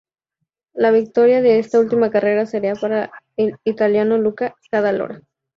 La 0.73 0.89
victoria 0.89 1.43
de 1.43 1.59
esta 1.59 1.79
última 1.79 2.09
carrera 2.09 2.47
sería 2.47 2.73
para 2.73 3.11
el 3.37 3.55
italiano 3.65 4.17
Luca 4.17 4.55
Cadalora. 4.71 5.21